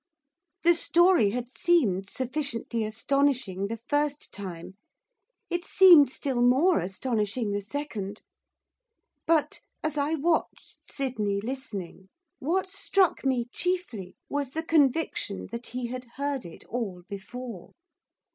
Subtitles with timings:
[0.63, 4.73] The story had seemed sufficiently astonishing the first time,
[5.47, 8.23] it seemed still more astonishing the second,
[9.27, 12.09] but, as I watched Sydney listening,
[12.39, 17.73] what struck me chiefly was the conviction that he had heard it all before.